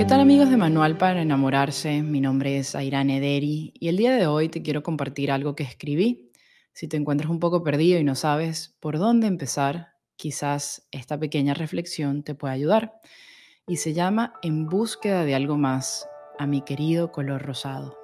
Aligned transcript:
¿Qué 0.00 0.06
tal 0.06 0.20
amigos 0.20 0.48
de 0.48 0.56
Manual 0.56 0.96
para 0.96 1.20
Enamorarse? 1.20 2.02
Mi 2.02 2.22
nombre 2.22 2.56
es 2.56 2.74
Airane 2.74 3.18
Ederi 3.18 3.74
y 3.78 3.88
el 3.88 3.98
día 3.98 4.16
de 4.16 4.26
hoy 4.26 4.48
te 4.48 4.62
quiero 4.62 4.82
compartir 4.82 5.30
algo 5.30 5.54
que 5.54 5.62
escribí. 5.62 6.32
Si 6.72 6.88
te 6.88 6.96
encuentras 6.96 7.30
un 7.30 7.38
poco 7.38 7.62
perdido 7.62 8.00
y 8.00 8.02
no 8.04 8.14
sabes 8.14 8.74
por 8.80 8.98
dónde 8.98 9.26
empezar, 9.26 9.88
quizás 10.16 10.88
esta 10.90 11.18
pequeña 11.18 11.52
reflexión 11.52 12.22
te 12.22 12.34
pueda 12.34 12.54
ayudar. 12.54 12.94
Y 13.66 13.76
se 13.76 13.92
llama 13.92 14.32
En 14.40 14.64
búsqueda 14.64 15.26
de 15.26 15.34
algo 15.34 15.58
más, 15.58 16.08
a 16.38 16.46
mi 16.46 16.62
querido 16.62 17.12
color 17.12 17.42
rosado. 17.42 17.94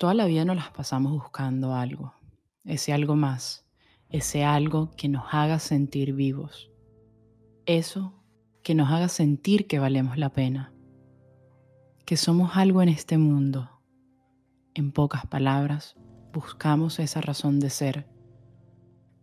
Toda 0.00 0.14
la 0.14 0.26
vida 0.26 0.44
nos 0.44 0.56
las 0.56 0.70
pasamos 0.70 1.12
buscando 1.12 1.72
algo, 1.72 2.14
ese 2.64 2.92
algo 2.92 3.14
más, 3.14 3.64
ese 4.08 4.42
algo 4.42 4.90
que 4.96 5.08
nos 5.08 5.22
haga 5.30 5.60
sentir 5.60 6.14
vivos 6.14 6.70
eso 7.76 8.12
que 8.64 8.74
nos 8.74 8.90
haga 8.90 9.08
sentir 9.08 9.68
que 9.68 9.78
valemos 9.78 10.18
la 10.18 10.30
pena, 10.30 10.72
que 12.04 12.16
somos 12.16 12.56
algo 12.56 12.82
en 12.82 12.88
este 12.88 13.16
mundo. 13.16 13.70
En 14.74 14.90
pocas 14.90 15.24
palabras, 15.26 15.96
buscamos 16.32 16.98
esa 16.98 17.20
razón 17.20 17.60
de 17.60 17.70
ser. 17.70 18.08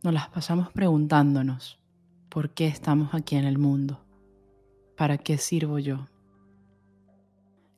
Nos 0.02 0.14
las 0.14 0.30
pasamos 0.30 0.72
preguntándonos, 0.72 1.80
¿por 2.30 2.52
qué 2.52 2.68
estamos 2.68 3.14
aquí 3.14 3.36
en 3.36 3.44
el 3.44 3.58
mundo? 3.58 4.06
¿Para 4.96 5.18
qué 5.18 5.38
sirvo 5.38 5.78
yo? 5.80 6.08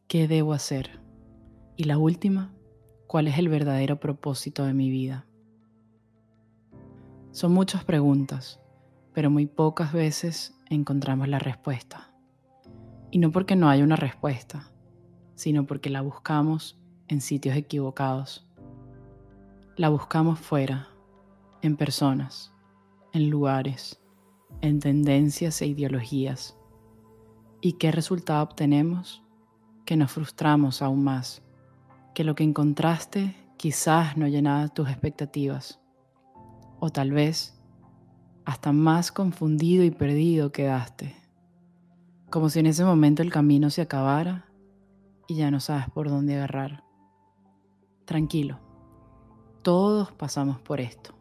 ¿Qué 0.08 0.28
debo 0.28 0.54
hacer? 0.54 1.00
Y 1.78 1.86
la 1.86 1.98
última, 1.98 2.54
¿cuál 3.08 3.28
es 3.28 3.40
el 3.40 3.50
verdadero 3.50 4.00
propósito 4.00 4.66
de 4.66 4.73
mi 4.76 4.92
vida? 4.92 5.26
Son 7.31 7.54
muchas 7.54 7.84
preguntas, 7.84 8.59
pero 9.14 9.30
muy 9.31 9.48
pocas 9.48 9.94
veces 9.94 10.56
encontramos 10.70 11.28
la 11.28 11.39
respuesta. 11.39 12.12
Y 13.12 13.20
no 13.20 13.31
porque 13.31 13.56
no 13.56 13.70
haya 13.70 13.84
una 13.84 13.95
respuesta, 13.95 14.72
sino 15.36 15.66
porque 15.66 15.89
la 15.89 16.02
buscamos 16.02 16.80
en 17.08 17.22
sitios 17.22 17.56
equivocados. 17.56 18.48
La 19.76 19.89
buscamos 19.89 20.39
fuera, 20.39 20.89
en 21.61 21.76
personas, 21.76 22.53
en 23.14 23.30
lugares, 23.30 24.00
en 24.61 24.80
tendencias 24.80 25.61
e 25.61 25.67
ideologías. 25.67 26.58
¿Y 27.61 27.73
qué 27.73 27.92
resultado 27.92 28.44
obtenemos? 28.44 29.23
Que 29.86 29.98
nos 29.98 30.11
frustramos 30.11 30.81
aún 30.81 31.04
más, 31.04 31.42
que 32.14 32.23
lo 32.23 32.36
que 32.36 32.44
encontraste 32.44 33.36
quizás 33.58 34.16
no 34.17 34.28
llenaba 34.28 34.67
tus 34.70 34.89
expectativas, 34.89 35.81
o 36.80 36.89
tal 36.89 37.11
vez 37.11 37.58
hasta 38.50 38.72
más 38.72 39.11
confundido 39.11 39.83
y 39.83 39.92
perdido 39.92 40.52
quedaste, 40.52 41.16
como 42.31 42.50
si 42.50 42.58
en 42.58 42.66
ese 42.66 42.83
momento 42.83 43.22
el 43.22 43.31
camino 43.31 43.69
se 43.69 43.83
acabara 43.83 44.47
y 45.28 45.36
ya 45.36 45.52
no 45.52 45.59
sabes 45.59 45.88
por 45.92 46.09
dónde 46.09 46.36
agarrar. 46.36 46.83
Tranquilo, 48.05 48.59
todos 49.61 50.11
pasamos 50.14 50.59
por 50.59 50.81
esto, 50.81 51.14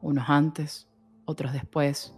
unos 0.00 0.30
antes, 0.30 0.88
otros 1.26 1.52
después, 1.52 2.14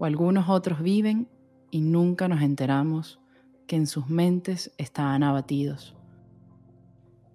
o 0.00 0.06
algunos 0.06 0.48
otros 0.48 0.82
viven 0.82 1.28
y 1.70 1.82
nunca 1.82 2.26
nos 2.26 2.42
enteramos 2.42 3.20
que 3.68 3.76
en 3.76 3.86
sus 3.86 4.08
mentes 4.08 4.72
estaban 4.76 5.22
abatidos. 5.22 5.94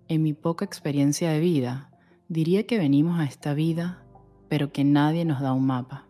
En 0.10 0.24
mi 0.24 0.34
poca 0.34 0.66
experiencia 0.66 1.32
de 1.32 1.40
vida, 1.40 1.90
diría 2.28 2.68
que 2.68 2.78
venimos 2.78 3.18
a 3.18 3.24
esta 3.24 3.54
vida 3.54 4.01
pero 4.52 4.74
que 4.74 4.84
nadie 4.84 5.24
nos 5.24 5.40
da 5.40 5.54
un 5.54 5.66
mapa. 5.66 6.04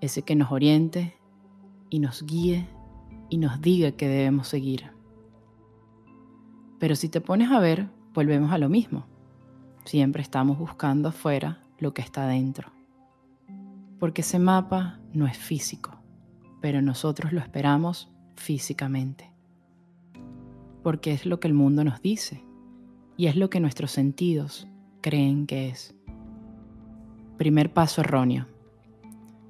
Ese 0.00 0.22
que 0.22 0.34
nos 0.34 0.52
oriente 0.52 1.18
y 1.90 1.98
nos 1.98 2.22
guíe 2.22 2.66
y 3.28 3.36
nos 3.36 3.60
diga 3.60 3.92
que 3.92 4.08
debemos 4.08 4.48
seguir. 4.48 4.90
Pero 6.78 6.96
si 6.96 7.10
te 7.10 7.20
pones 7.20 7.50
a 7.50 7.60
ver, 7.60 7.90
volvemos 8.14 8.52
a 8.52 8.58
lo 8.58 8.70
mismo. 8.70 9.04
Siempre 9.84 10.22
estamos 10.22 10.58
buscando 10.58 11.10
afuera 11.10 11.60
lo 11.78 11.92
que 11.92 12.00
está 12.00 12.26
dentro. 12.26 12.72
Porque 13.98 14.22
ese 14.22 14.38
mapa 14.38 14.98
no 15.12 15.26
es 15.26 15.36
físico, 15.36 15.90
pero 16.62 16.80
nosotros 16.80 17.34
lo 17.34 17.40
esperamos 17.40 18.10
físicamente. 18.36 19.30
Porque 20.82 21.12
es 21.12 21.26
lo 21.26 21.38
que 21.38 21.48
el 21.48 21.54
mundo 21.54 21.84
nos 21.84 22.00
dice 22.00 22.42
y 23.18 23.26
es 23.26 23.36
lo 23.36 23.50
que 23.50 23.60
nuestros 23.60 23.90
sentidos 23.90 24.66
creen 25.02 25.46
que 25.46 25.68
es. 25.68 25.95
Primer 27.36 27.72
paso 27.74 28.00
erróneo. 28.00 28.46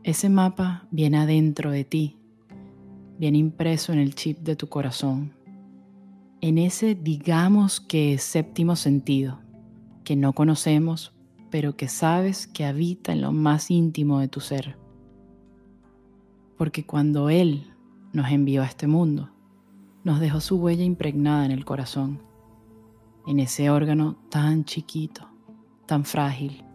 Ese 0.03 0.29
mapa 0.29 0.89
viene 0.91 1.19
adentro 1.19 1.71
de 1.71 1.85
ti, 1.85 2.17
viene 3.17 3.39
impreso 3.39 3.93
en 3.93 4.01
el 4.01 4.17
chip 4.17 4.39
de 4.41 4.57
tu 4.57 4.69
corazón, 4.69 5.35
en 6.41 6.59
ese 6.59 6.97
digamos 6.97 7.81
que 7.81 8.19
séptimo 8.19 8.75
sentido, 8.75 9.39
que 10.03 10.17
no 10.17 10.33
conocemos, 10.33 11.15
pero 11.51 11.77
que 11.77 11.87
sabes 11.87 12.49
que 12.49 12.65
habita 12.65 13.13
en 13.13 13.21
lo 13.21 13.31
más 13.31 13.71
íntimo 13.71 14.19
de 14.19 14.29
tu 14.29 14.41
ser. 14.41 14.77
Porque 16.59 16.85
cuando 16.85 17.31
Él 17.31 17.73
nos 18.13 18.33
envió 18.33 18.63
a 18.63 18.67
este 18.67 18.89
mundo, 18.89 19.31
nos 20.03 20.19
dejó 20.19 20.41
su 20.41 20.57
huella 20.57 20.85
impregnada 20.85 21.45
en 21.45 21.53
el 21.53 21.65
corazón, 21.65 22.21
en 23.29 23.39
ese 23.39 23.71
órgano 23.71 24.17
tan 24.29 24.65
chiquito, 24.65 25.29
tan 25.87 26.05
frágil, 26.05 26.66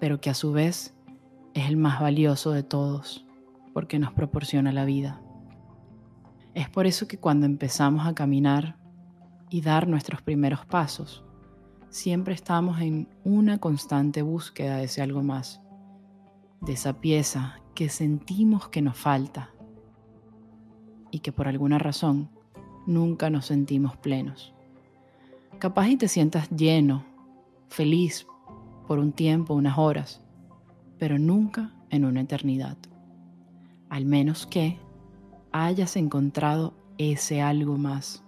pero 0.00 0.20
que 0.20 0.30
a 0.30 0.34
su 0.34 0.50
vez 0.50 0.94
es 1.54 1.68
el 1.68 1.76
más 1.76 2.00
valioso 2.00 2.52
de 2.52 2.62
todos 2.62 3.26
porque 3.72 3.98
nos 3.98 4.12
proporciona 4.12 4.72
la 4.72 4.84
vida. 4.84 5.20
Es 6.54 6.68
por 6.68 6.86
eso 6.86 7.06
que 7.06 7.18
cuando 7.18 7.46
empezamos 7.46 8.06
a 8.06 8.14
caminar 8.14 8.76
y 9.50 9.60
dar 9.60 9.86
nuestros 9.86 10.22
primeros 10.22 10.66
pasos, 10.66 11.24
siempre 11.90 12.34
estamos 12.34 12.80
en 12.80 13.08
una 13.24 13.58
constante 13.58 14.22
búsqueda 14.22 14.78
de 14.78 14.84
ese 14.84 15.02
algo 15.02 15.22
más, 15.22 15.60
de 16.60 16.72
esa 16.72 17.00
pieza 17.00 17.60
que 17.74 17.88
sentimos 17.88 18.68
que 18.68 18.82
nos 18.82 18.96
falta 18.96 19.50
y 21.10 21.20
que 21.20 21.32
por 21.32 21.46
alguna 21.46 21.78
razón 21.78 22.30
nunca 22.86 23.30
nos 23.30 23.46
sentimos 23.46 23.96
plenos. 23.96 24.54
Capaz 25.58 25.88
y 25.88 25.96
te 25.96 26.08
sientas 26.08 26.48
lleno, 26.50 27.04
feliz 27.68 28.26
por 28.90 28.98
un 28.98 29.12
tiempo, 29.12 29.54
unas 29.54 29.78
horas, 29.78 30.20
pero 30.98 31.16
nunca 31.16 31.70
en 31.90 32.04
una 32.04 32.22
eternidad. 32.22 32.76
Al 33.88 34.04
menos 34.04 34.48
que 34.48 34.80
hayas 35.52 35.94
encontrado 35.94 36.74
ese 36.98 37.40
algo 37.40 37.78
más. 37.78 38.24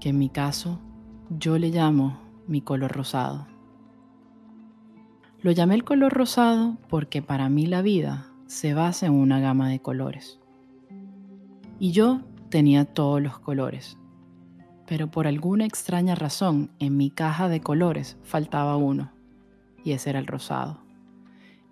Que 0.00 0.10
en 0.10 0.18
mi 0.18 0.28
caso 0.28 0.78
yo 1.30 1.56
le 1.56 1.70
llamo 1.70 2.18
mi 2.46 2.60
color 2.60 2.92
rosado. 2.92 3.46
Lo 5.40 5.50
llamé 5.50 5.74
el 5.74 5.84
color 5.84 6.12
rosado 6.12 6.76
porque 6.90 7.22
para 7.22 7.48
mí 7.48 7.64
la 7.64 7.80
vida 7.80 8.30
se 8.48 8.74
basa 8.74 9.06
en 9.06 9.14
una 9.14 9.40
gama 9.40 9.70
de 9.70 9.80
colores. 9.80 10.40
Y 11.78 11.92
yo 11.92 12.20
tenía 12.50 12.84
todos 12.84 13.22
los 13.22 13.38
colores, 13.38 13.96
pero 14.86 15.10
por 15.10 15.26
alguna 15.26 15.66
extraña 15.66 16.14
razón 16.14 16.70
en 16.78 16.96
mi 16.96 17.10
caja 17.10 17.48
de 17.48 17.60
colores 17.60 18.16
faltaba 18.22 18.76
uno, 18.76 19.10
y 19.84 19.92
ese 19.92 20.10
era 20.10 20.20
el 20.20 20.26
rosado. 20.26 20.80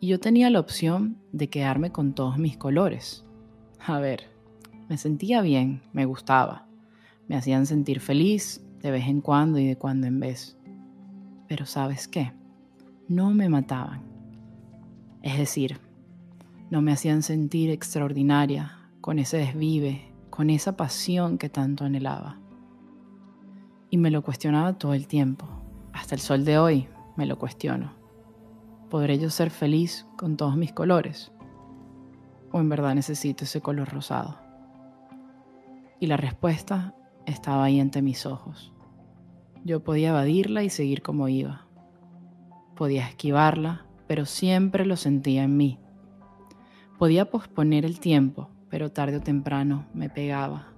Y 0.00 0.08
yo 0.08 0.20
tenía 0.20 0.50
la 0.50 0.60
opción 0.60 1.16
de 1.32 1.48
quedarme 1.48 1.90
con 1.90 2.14
todos 2.14 2.36
mis 2.38 2.56
colores. 2.56 3.24
A 3.78 3.98
ver, 4.00 4.28
me 4.88 4.98
sentía 4.98 5.40
bien, 5.40 5.82
me 5.92 6.04
gustaba, 6.04 6.66
me 7.28 7.36
hacían 7.36 7.66
sentir 7.66 8.00
feliz 8.00 8.62
de 8.82 8.90
vez 8.90 9.06
en 9.06 9.20
cuando 9.20 9.58
y 9.58 9.66
de 9.66 9.76
cuando 9.76 10.06
en 10.06 10.20
vez. 10.20 10.58
Pero 11.48 11.66
sabes 11.66 12.08
qué, 12.08 12.32
no 13.08 13.30
me 13.30 13.48
mataban. 13.48 14.02
Es 15.22 15.38
decir, 15.38 15.78
no 16.70 16.82
me 16.82 16.92
hacían 16.92 17.22
sentir 17.22 17.70
extraordinaria, 17.70 18.78
con 19.00 19.18
ese 19.18 19.38
desvive, 19.38 20.12
con 20.30 20.50
esa 20.50 20.76
pasión 20.76 21.38
que 21.38 21.48
tanto 21.48 21.84
anhelaba 21.84 22.43
y 23.94 23.96
me 23.96 24.10
lo 24.10 24.22
cuestionaba 24.22 24.72
todo 24.72 24.92
el 24.92 25.06
tiempo. 25.06 25.46
Hasta 25.92 26.16
el 26.16 26.20
sol 26.20 26.44
de 26.44 26.58
hoy 26.58 26.88
me 27.16 27.26
lo 27.26 27.38
cuestiono. 27.38 27.92
¿Podré 28.90 29.20
yo 29.20 29.30
ser 29.30 29.50
feliz 29.50 30.04
con 30.16 30.36
todos 30.36 30.56
mis 30.56 30.72
colores? 30.72 31.30
¿O 32.50 32.58
en 32.58 32.68
verdad 32.68 32.96
necesito 32.96 33.44
ese 33.44 33.60
color 33.60 33.88
rosado? 33.88 34.36
Y 36.00 36.08
la 36.08 36.16
respuesta 36.16 36.96
estaba 37.24 37.62
ahí 37.62 37.78
ante 37.78 38.02
mis 38.02 38.26
ojos. 38.26 38.72
Yo 39.64 39.84
podía 39.84 40.08
evadirla 40.08 40.64
y 40.64 40.70
seguir 40.70 41.00
como 41.00 41.28
iba. 41.28 41.68
Podía 42.74 43.06
esquivarla, 43.06 43.86
pero 44.08 44.26
siempre 44.26 44.86
lo 44.86 44.96
sentía 44.96 45.44
en 45.44 45.56
mí. 45.56 45.78
Podía 46.98 47.30
posponer 47.30 47.84
el 47.84 48.00
tiempo, 48.00 48.50
pero 48.68 48.90
tarde 48.90 49.18
o 49.18 49.20
temprano 49.20 49.86
me 49.94 50.10
pegaba 50.10 50.73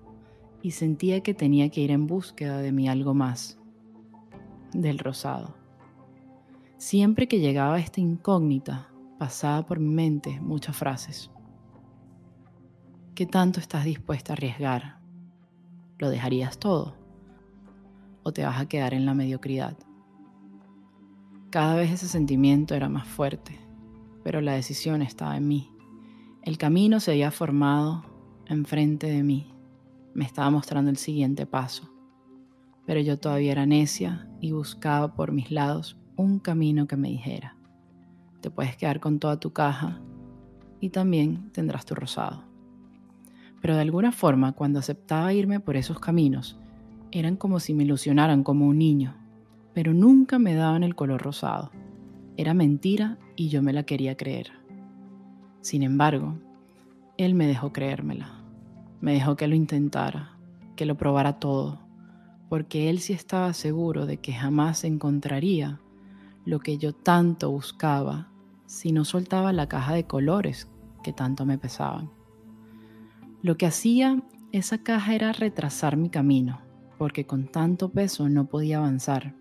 y 0.67 0.73
sentía 0.73 1.21
que 1.21 1.33
tenía 1.33 1.69
que 1.69 1.81
ir 1.81 1.93
en 1.93 2.09
búsqueda 2.09 2.59
de 2.59 2.73
mi 2.73 2.89
algo 2.89 3.15
más, 3.15 3.57
del 4.73 4.99
rosado. 4.99 5.55
Siempre 6.77 7.29
que 7.29 7.39
llegaba 7.39 7.79
esta 7.79 8.01
incógnita, 8.01 8.89
pasaba 9.17 9.65
por 9.65 9.79
mi 9.79 9.95
mente 9.95 10.41
muchas 10.41 10.77
frases. 10.77 11.31
¿Qué 13.15 13.27
tanto 13.27 13.61
estás 13.61 13.85
dispuesta 13.85 14.33
a 14.33 14.35
arriesgar? 14.35 14.99
¿Lo 15.99 16.11
dejarías 16.11 16.59
todo? 16.59 16.97
¿O 18.25 18.33
te 18.33 18.45
vas 18.45 18.61
a 18.61 18.67
quedar 18.67 18.93
en 18.93 19.07
la 19.07 19.15
mediocridad? 19.15 19.79
Cada 21.51 21.77
vez 21.77 21.93
ese 21.93 22.09
sentimiento 22.09 22.75
era 22.75 22.89
más 22.89 23.07
fuerte, 23.07 23.57
pero 24.25 24.41
la 24.41 24.55
decisión 24.55 25.01
estaba 25.01 25.37
en 25.37 25.47
mí. 25.47 25.71
El 26.43 26.59
camino 26.59 26.99
se 26.99 27.13
había 27.13 27.31
formado 27.31 28.05
enfrente 28.49 29.07
de 29.07 29.23
mí. 29.23 29.53
Me 30.17 30.25
estaba 30.25 30.49
mostrando 30.49 30.91
el 30.91 30.97
siguiente 30.97 31.45
paso. 31.45 31.91
Pero 32.87 33.01
yo 33.01 33.19
todavía 33.19 33.53
era 33.53 33.67
necia 33.67 34.27
y 34.41 34.53
buscaba 34.53 35.15
por 35.15 35.31
mis 35.31 35.51
lados 35.51 35.99
un 36.17 36.39
camino 36.39 36.87
que 36.87 36.97
me 36.97 37.11
dijera, 37.11 37.55
te 38.41 38.51
puedes 38.51 38.79
quedar 38.79 38.99
con 38.99 39.19
toda 39.19 39.39
tu 39.39 39.53
caja 39.53 40.01
y 40.81 40.89
también 40.89 41.53
tendrás 41.53 41.85
tu 41.85 41.95
rosado. 41.95 42.45
Pero 43.61 43.75
de 43.75 43.83
alguna 43.83 44.11
forma, 44.11 44.53
cuando 44.53 44.79
aceptaba 44.79 45.35
irme 45.35 45.61
por 45.61 45.77
esos 45.77 46.01
caminos, 46.01 46.59
eran 47.11 47.37
como 47.37 47.61
si 47.61 47.75
me 47.75 47.85
ilusionaran 47.85 48.43
como 48.43 48.69
un 48.69 48.79
niño, 48.79 49.15
pero 49.75 49.93
nunca 49.93 50.39
me 50.39 50.55
daban 50.55 50.83
el 50.83 50.95
color 50.95 51.21
rosado. 51.21 51.73
Era 52.39 52.55
mentira 52.55 53.19
y 53.37 53.51
yo 53.51 53.63
me 53.63 53.75
la 53.75 53.83
quería 53.83 54.17
creer. 54.17 54.51
Sin 55.61 55.83
embargo, 55.83 56.39
él 57.19 57.35
me 57.35 57.47
dejó 57.47 57.71
creérmela. 57.75 58.36
Me 59.01 59.13
dejó 59.13 59.37
que 59.37 59.47
lo 59.47 59.55
intentara, 59.55 60.39
que 60.75 60.87
lo 60.87 60.97
probara 60.97 61.39
todo, 61.39 61.81
porque 62.49 62.91
él 62.91 63.01
sí 63.01 63.13
estaba 63.13 63.53
seguro 63.53 64.07
de 64.07 64.19
que 64.19 64.33
jamás 64.33 64.85
encontraría 64.85 65.81
lo 66.45 66.61
que 66.61 66.79
yo 66.79 66.95
tanto 66.95 67.51
buscaba 67.51 68.31
si 68.67 68.93
no 68.93 69.05
soltaba 69.05 69.53
la 69.53 69.69
caja 69.69 69.95
de 69.95 70.05
colores 70.05 70.69
que 71.03 71.13
tanto 71.13 71.45
me 71.45 71.59
pesaban. 71.59 72.11
Lo 73.43 73.57
que 73.57 73.67
hacía 73.67 74.23
esa 74.53 74.79
caja 74.79 75.15
era 75.15 75.33
retrasar 75.33 75.97
mi 75.97 76.09
camino, 76.09 76.61
porque 76.99 77.27
con 77.27 77.47
tanto 77.49 77.91
peso 77.91 78.29
no 78.29 78.47
podía 78.47 78.79
avanzar, 78.79 79.35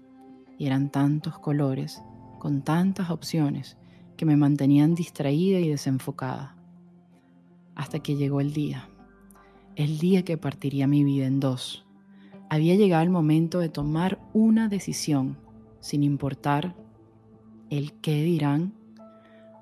y 0.57 0.65
eran 0.65 0.91
tantos 0.91 1.39
colores, 1.39 2.01
con 2.39 2.63
tantas 2.63 3.09
opciones, 3.09 3.77
que 4.17 4.25
me 4.25 4.37
mantenían 4.37 4.95
distraída 4.95 5.59
y 5.59 5.69
desenfocada. 5.69 6.55
Hasta 7.75 7.99
que 7.99 8.15
llegó 8.15 8.41
el 8.41 8.53
día, 8.53 8.89
el 9.75 9.99
día 9.99 10.23
que 10.23 10.37
partiría 10.37 10.87
mi 10.87 11.03
vida 11.03 11.25
en 11.25 11.39
dos. 11.39 11.85
Había 12.49 12.75
llegado 12.75 13.03
el 13.03 13.09
momento 13.09 13.59
de 13.59 13.69
tomar 13.69 14.19
una 14.33 14.69
decisión, 14.69 15.37
sin 15.79 16.03
importar 16.03 16.75
el 17.69 17.93
qué 17.93 18.23
dirán, 18.23 18.73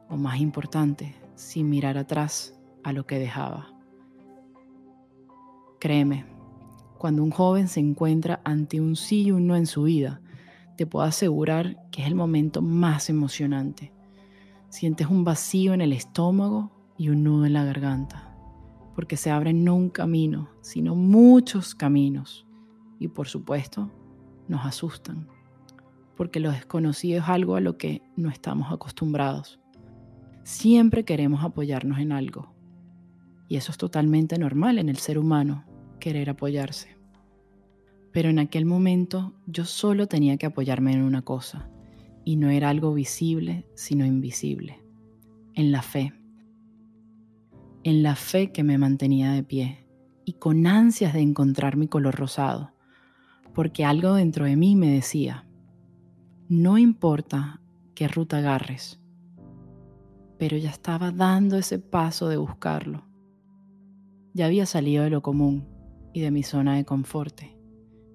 o 0.09 0.17
más 0.17 0.39
importante, 0.39 1.15
sin 1.35 1.69
mirar 1.69 1.97
atrás 1.97 2.59
a 2.83 2.93
lo 2.93 3.07
que 3.07 3.17
dejaba. 3.17 3.73
Créeme, 5.79 6.25
cuando 6.97 7.23
un 7.23 7.31
joven 7.31 7.67
se 7.67 7.79
encuentra 7.79 8.39
ante 8.43 8.79
un 8.79 8.95
sí 8.95 9.23
y 9.23 9.31
un 9.31 9.47
no 9.47 9.55
en 9.55 9.65
su 9.65 9.83
vida, 9.83 10.21
te 10.77 10.85
puedo 10.85 11.05
asegurar 11.05 11.89
que 11.91 12.01
es 12.01 12.07
el 12.07 12.15
momento 12.15 12.61
más 12.61 13.09
emocionante. 13.09 13.91
Sientes 14.69 15.07
un 15.07 15.23
vacío 15.23 15.73
en 15.73 15.81
el 15.81 15.93
estómago 15.93 16.71
y 16.97 17.09
un 17.09 17.23
nudo 17.23 17.45
en 17.45 17.53
la 17.53 17.63
garganta, 17.63 18.32
porque 18.95 19.17
se 19.17 19.31
abren 19.31 19.63
no 19.63 19.75
un 19.75 19.89
camino, 19.89 20.49
sino 20.61 20.95
muchos 20.95 21.75
caminos. 21.75 22.45
Y 22.99 23.07
por 23.07 23.27
supuesto, 23.27 23.91
nos 24.47 24.65
asustan 24.65 25.27
porque 26.15 26.39
lo 26.39 26.51
desconocido 26.51 27.21
es 27.21 27.29
algo 27.29 27.55
a 27.55 27.61
lo 27.61 27.77
que 27.77 28.01
no 28.15 28.29
estamos 28.29 28.71
acostumbrados. 28.71 29.59
Siempre 30.43 31.05
queremos 31.05 31.43
apoyarnos 31.43 31.99
en 31.99 32.11
algo. 32.11 32.53
Y 33.47 33.57
eso 33.57 33.71
es 33.71 33.77
totalmente 33.77 34.37
normal 34.37 34.79
en 34.79 34.89
el 34.89 34.97
ser 34.97 35.17
humano, 35.17 35.65
querer 35.99 36.29
apoyarse. 36.29 36.97
Pero 38.11 38.29
en 38.29 38.39
aquel 38.39 38.65
momento 38.65 39.33
yo 39.47 39.65
solo 39.65 40.07
tenía 40.07 40.37
que 40.37 40.45
apoyarme 40.45 40.93
en 40.93 41.03
una 41.03 41.23
cosa, 41.23 41.69
y 42.25 42.35
no 42.35 42.49
era 42.49 42.69
algo 42.69 42.93
visible, 42.93 43.67
sino 43.73 44.05
invisible, 44.05 44.81
en 45.55 45.71
la 45.71 45.81
fe. 45.81 46.13
En 47.85 48.01
la 48.01 48.15
fe 48.15 48.53
que 48.53 48.63
me 48.63 48.77
mantenía 48.77 49.33
de 49.33 49.43
pie 49.43 49.85
y 50.23 50.33
con 50.33 50.67
ansias 50.67 51.13
de 51.13 51.19
encontrar 51.19 51.75
mi 51.75 51.89
color 51.89 52.15
rosado, 52.15 52.71
porque 53.53 53.83
algo 53.83 54.13
dentro 54.13 54.45
de 54.45 54.55
mí 54.55 54.77
me 54.77 54.89
decía, 54.89 55.45
no 56.47 56.77
importa 56.77 57.59
qué 57.93 58.07
ruta 58.07 58.37
agarres, 58.37 59.01
pero 60.37 60.55
ya 60.55 60.69
estaba 60.69 61.11
dando 61.11 61.57
ese 61.57 61.77
paso 61.77 62.29
de 62.29 62.37
buscarlo. 62.37 63.05
Ya 64.33 64.45
había 64.45 64.65
salido 64.65 65.03
de 65.03 65.09
lo 65.09 65.21
común 65.21 65.67
y 66.13 66.21
de 66.21 66.31
mi 66.31 66.43
zona 66.43 66.77
de 66.77 66.85
confort, 66.85 67.41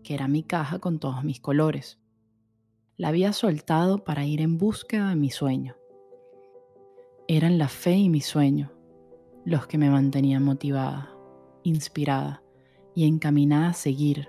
que 0.02 0.14
era 0.14 0.28
mi 0.28 0.44
caja 0.44 0.78
con 0.78 0.98
todos 0.98 1.24
mis 1.24 1.40
colores. 1.40 2.00
La 2.96 3.08
había 3.08 3.34
soltado 3.34 4.02
para 4.02 4.24
ir 4.24 4.40
en 4.40 4.56
búsqueda 4.56 5.10
de 5.10 5.16
mi 5.16 5.28
sueño. 5.28 5.76
Eran 7.28 7.58
la 7.58 7.68
fe 7.68 7.98
y 7.98 8.08
mi 8.08 8.22
sueño 8.22 8.77
los 9.48 9.66
que 9.66 9.78
me 9.78 9.88
mantenían 9.88 10.44
motivada, 10.44 11.10
inspirada 11.62 12.42
y 12.94 13.06
encaminada 13.06 13.70
a 13.70 13.72
seguir, 13.72 14.28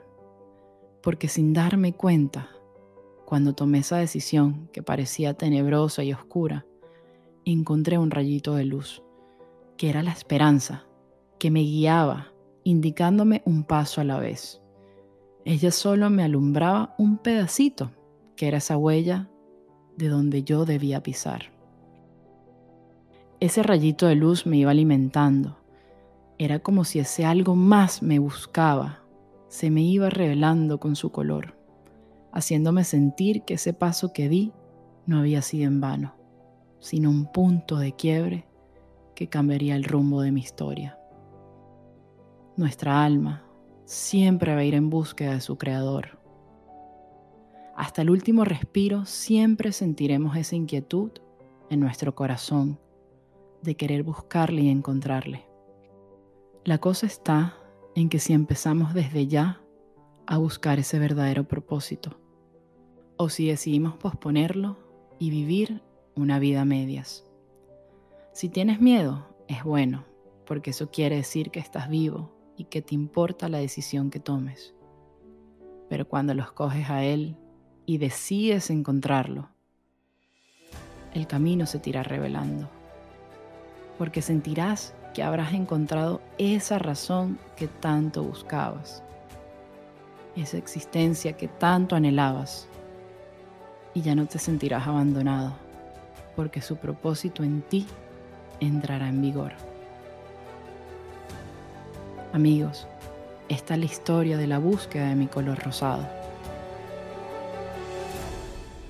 porque 1.03 1.27
sin 1.27 1.51
darme 1.51 1.91
cuenta 1.91 2.47
cuando 3.25 3.53
tomé 3.53 3.79
esa 3.79 3.97
decisión 3.97 4.69
que 4.71 4.81
parecía 4.81 5.33
tenebrosa 5.33 6.05
y 6.05 6.13
oscura, 6.13 6.65
encontré 7.43 7.97
un 7.97 8.11
rayito 8.11 8.55
de 8.55 8.63
luz, 8.63 9.03
que 9.75 9.89
era 9.89 10.03
la 10.03 10.13
esperanza, 10.13 10.85
que 11.37 11.51
me 11.51 11.63
guiaba, 11.63 12.31
indicándome 12.63 13.41
un 13.43 13.65
paso 13.65 13.99
a 13.99 14.05
la 14.05 14.19
vez. 14.19 14.61
Ella 15.43 15.71
solo 15.71 16.09
me 16.09 16.23
alumbraba 16.23 16.95
un 16.97 17.17
pedacito, 17.17 17.91
que 18.37 18.47
era 18.47 18.59
esa 18.59 18.77
huella 18.77 19.29
de 19.97 20.07
donde 20.07 20.43
yo 20.43 20.63
debía 20.63 21.03
pisar. 21.03 21.58
Ese 23.39 23.63
rayito 23.63 24.07
de 24.07 24.15
luz 24.15 24.45
me 24.45 24.57
iba 24.57 24.71
alimentando. 24.71 25.57
Era 26.37 26.59
como 26.59 26.83
si 26.83 26.99
ese 26.99 27.25
algo 27.25 27.55
más 27.55 28.01
me 28.01 28.19
buscaba, 28.19 29.03
se 29.47 29.69
me 29.69 29.81
iba 29.81 30.09
revelando 30.09 30.79
con 30.79 30.95
su 30.95 31.11
color 31.11 31.59
haciéndome 32.31 32.83
sentir 32.83 33.43
que 33.43 33.55
ese 33.55 33.73
paso 33.73 34.13
que 34.13 34.29
di 34.29 34.53
no 35.05 35.19
había 35.19 35.41
sido 35.41 35.67
en 35.67 35.81
vano, 35.81 36.15
sino 36.79 37.09
un 37.09 37.31
punto 37.31 37.77
de 37.77 37.93
quiebre 37.93 38.45
que 39.15 39.27
cambiaría 39.27 39.75
el 39.75 39.83
rumbo 39.83 40.21
de 40.21 40.31
mi 40.31 40.41
historia. 40.41 40.97
Nuestra 42.55 43.03
alma 43.03 43.43
siempre 43.85 44.53
va 44.53 44.61
a 44.61 44.63
ir 44.63 44.75
en 44.75 44.89
búsqueda 44.89 45.33
de 45.33 45.41
su 45.41 45.57
creador. 45.57 46.19
Hasta 47.75 48.01
el 48.01 48.09
último 48.09 48.43
respiro 48.43 49.05
siempre 49.05 49.71
sentiremos 49.71 50.35
esa 50.35 50.55
inquietud 50.55 51.11
en 51.69 51.79
nuestro 51.79 52.13
corazón 52.13 52.77
de 53.61 53.75
querer 53.75 54.03
buscarle 54.03 54.61
y 54.61 54.69
encontrarle. 54.69 55.45
La 56.63 56.77
cosa 56.77 57.05
está 57.05 57.57
en 57.95 58.09
que 58.09 58.19
si 58.19 58.33
empezamos 58.33 58.93
desde 58.93 59.27
ya 59.27 59.61
a 60.27 60.37
buscar 60.37 60.79
ese 60.79 60.99
verdadero 60.99 61.47
propósito, 61.47 62.19
o 63.17 63.29
si 63.29 63.47
decidimos 63.47 63.97
posponerlo 63.97 64.77
y 65.19 65.29
vivir 65.29 65.81
una 66.15 66.39
vida 66.39 66.61
a 66.61 66.65
medias. 66.65 67.25
Si 68.31 68.47
tienes 68.47 68.79
miedo, 68.79 69.35
es 69.47 69.63
bueno, 69.63 70.05
porque 70.45 70.69
eso 70.69 70.89
quiere 70.91 71.17
decir 71.17 71.51
que 71.51 71.59
estás 71.59 71.89
vivo 71.89 72.31
y 72.55 72.65
que 72.65 72.81
te 72.81 72.95
importa 72.95 73.49
la 73.49 73.57
decisión 73.57 74.09
que 74.09 74.19
tomes. 74.19 74.73
Pero 75.89 76.07
cuando 76.07 76.33
lo 76.33 76.43
escoges 76.43 76.89
a 76.89 77.03
Él 77.03 77.35
y 77.85 77.97
decides 77.97 78.69
encontrarlo, 78.69 79.49
el 81.13 81.27
camino 81.27 81.65
se 81.65 81.79
te 81.79 81.89
irá 81.89 82.03
revelando, 82.03 82.69
porque 83.99 84.23
sentirás 84.23 84.95
que 85.13 85.21
habrás 85.21 85.53
encontrado 85.53 86.21
esa 86.39 86.79
razón 86.79 87.37
que 87.55 87.67
tanto 87.67 88.23
buscabas 88.23 89.03
esa 90.35 90.57
existencia 90.57 91.33
que 91.33 91.47
tanto 91.47 91.95
anhelabas 91.95 92.67
y 93.93 94.01
ya 94.01 94.15
no 94.15 94.25
te 94.27 94.39
sentirás 94.39 94.87
abandonado, 94.87 95.53
porque 96.35 96.61
su 96.61 96.77
propósito 96.77 97.43
en 97.43 97.61
ti 97.61 97.85
entrará 98.59 99.09
en 99.09 99.21
vigor. 99.21 99.53
Amigos, 102.33 102.87
esta 103.49 103.73
es 103.73 103.79
la 103.79 103.85
historia 103.85 104.37
de 104.37 104.47
la 104.47 104.59
búsqueda 104.59 105.09
de 105.09 105.15
mi 105.15 105.27
color 105.27 105.59
rosado. 105.59 106.07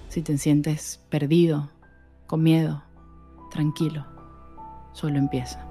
Si 0.10 0.22
te 0.22 0.38
sientes 0.38 1.00
perdido, 1.10 1.70
con 2.28 2.44
miedo, 2.44 2.84
tranquilo, 3.52 4.06
solo 4.94 5.18
empieza. 5.18 5.69